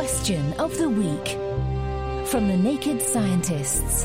[0.00, 1.28] Question of the Week
[2.26, 4.04] from the Naked Scientists.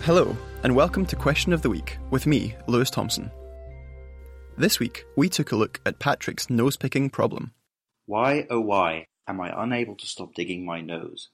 [0.00, 3.30] Hello, and welcome to Question of the Week with me, Lewis Thompson.
[4.56, 7.52] This week, we took a look at Patrick's nose picking problem.
[8.06, 11.28] Why, oh why, am I unable to stop digging my nose?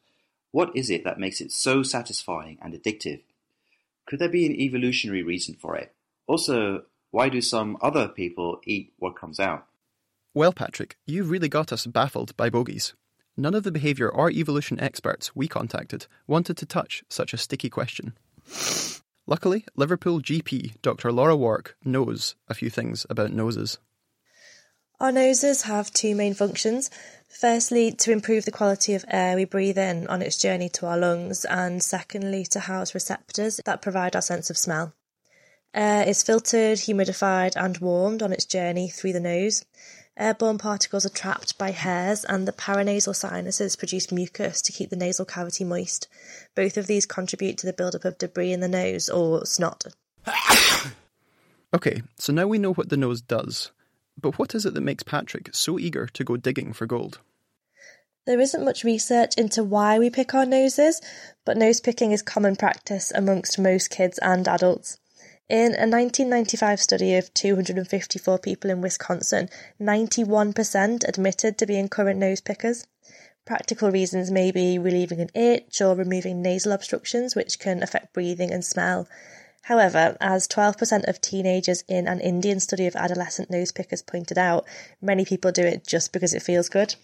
[0.50, 3.20] What is it that makes it so satisfying and addictive?
[4.06, 5.94] Could there be an evolutionary reason for it?
[6.26, 9.66] Also, why do some other people eat what comes out?
[10.32, 12.94] Well, Patrick, you've really got us baffled by bogies.
[13.36, 17.70] None of the behaviour or evolution experts we contacted wanted to touch such a sticky
[17.70, 18.14] question.
[19.26, 21.12] Luckily, Liverpool GP Dr.
[21.12, 23.78] Laura Wark knows a few things about noses.
[25.00, 26.90] Our noses have two main functions.
[27.28, 30.98] Firstly, to improve the quality of air we breathe in on its journey to our
[30.98, 34.92] lungs, and secondly, to house receptors that provide our sense of smell.
[35.74, 39.64] Uh, Air is filtered, humidified, and warmed on its journey through the nose.
[40.16, 44.96] Airborne particles are trapped by hairs, and the paranasal sinuses produce mucus to keep the
[44.96, 46.08] nasal cavity moist.
[46.54, 49.84] Both of these contribute to the buildup of debris in the nose, or snot.
[51.72, 53.70] Okay, so now we know what the nose does.
[54.20, 57.20] But what is it that makes Patrick so eager to go digging for gold?
[58.26, 61.00] There isn't much research into why we pick our noses,
[61.44, 64.98] but nose picking is common practice amongst most kids and adults.
[65.50, 69.48] In a 1995 study of 254 people in Wisconsin,
[69.80, 72.86] 91% admitted to being current nose pickers.
[73.44, 78.52] Practical reasons may be relieving an itch or removing nasal obstructions, which can affect breathing
[78.52, 79.08] and smell.
[79.62, 84.64] However, as 12% of teenagers in an Indian study of adolescent nose pickers pointed out,
[85.02, 86.94] many people do it just because it feels good.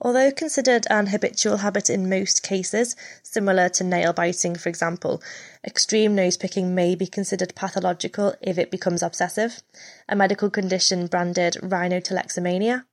[0.00, 2.94] Although considered an habitual habit in most cases,
[3.24, 5.20] similar to nail biting, for example,
[5.64, 9.60] extreme nose picking may be considered pathological if it becomes obsessive,
[10.08, 12.84] a medical condition branded rhinotillexomania.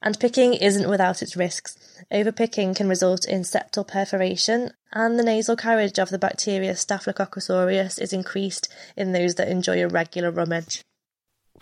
[0.00, 1.76] And picking isn't without its risks.
[2.12, 7.98] Overpicking can result in septal perforation, and the nasal carriage of the bacteria Staphylococcus aureus
[7.98, 10.82] is increased in those that enjoy a regular rummage.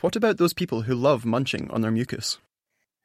[0.01, 2.39] What about those people who love munching on their mucus?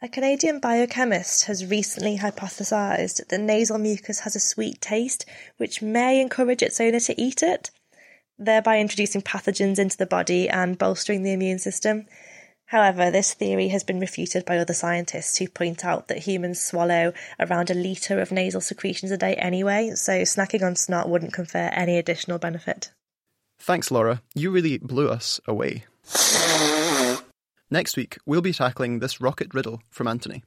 [0.02, 5.26] A Canadian biochemist has recently hypothesized that nasal mucus has a sweet taste,
[5.56, 7.72] which may encourage its owner to eat it,
[8.38, 12.08] thereby introducing pathogens into the body and bolstering the immune system.
[12.66, 17.14] However, this theory has been refuted by other scientists who point out that humans swallow
[17.40, 21.70] around a litre of nasal secretions a day anyway, so snacking on snot wouldn't confer
[21.72, 22.92] any additional benefit.
[23.60, 24.22] Thanks, Laura.
[24.34, 25.86] You really blew us away.
[27.76, 30.46] Next week, we'll be tackling this rocket riddle from Anthony.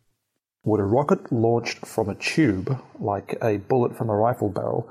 [0.65, 4.91] Would a rocket launched from a tube, like a bullet from a rifle barrel,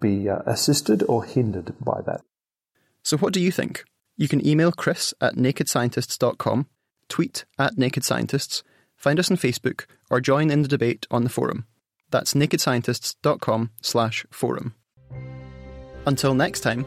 [0.00, 2.22] be uh, assisted or hindered by that?
[3.02, 3.84] So, what do you think?
[4.16, 6.66] You can email Chris at nakedscientists.com,
[7.10, 8.62] tweet at Naked Scientists,
[8.96, 11.66] find us on Facebook, or join in the debate on the forum.
[12.10, 14.74] That's nakedscientists.com slash forum.
[16.06, 16.86] Until next time,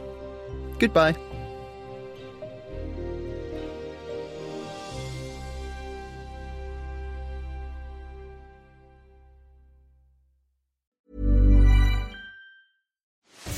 [0.80, 1.14] goodbye.